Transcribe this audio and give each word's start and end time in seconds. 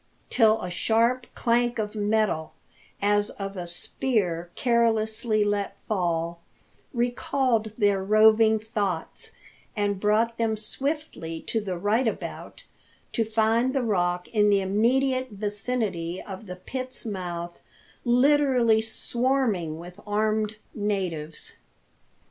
Till 0.31 0.59
a 0.63 0.71
sharp 0.71 1.27
clank 1.35 1.77
of 1.77 1.93
metal, 1.93 2.53
as 3.03 3.29
of 3.29 3.55
a 3.55 3.67
spear 3.67 4.49
carelessly 4.55 5.43
let 5.43 5.75
fall, 5.87 6.41
recalled 6.91 7.73
their 7.77 8.03
roving 8.03 8.57
thoughts, 8.57 9.33
and 9.75 9.99
brought, 9.99 10.39
them 10.39 10.57
swiftly 10.57 11.39
to 11.41 11.61
the 11.61 11.77
right 11.77 12.07
about, 12.07 12.63
to 13.11 13.23
find 13.23 13.75
the 13.75 13.83
Rock 13.83 14.27
in 14.29 14.49
the 14.49 14.61
immediate 14.61 15.29
vicinity 15.29 16.19
of 16.19 16.47
the 16.47 16.55
pit's 16.55 17.05
mouth 17.05 17.61
literally 18.03 18.81
swarming 18.81 19.77
with 19.77 19.99
armed 20.07 20.55
natives. 20.73 21.53